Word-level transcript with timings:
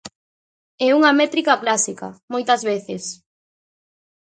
E 0.85 0.87
unha 0.97 1.11
métrica 1.19 1.59
clásica, 1.63 2.07
moitas 2.33 2.61
veces. 2.69 3.03